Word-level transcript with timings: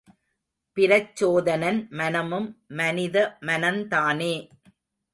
பிரச்சோதனன் 0.77 1.79
மனமும் 1.91 2.49
மனித 2.73 3.15
மனந்தானே! 3.41 4.35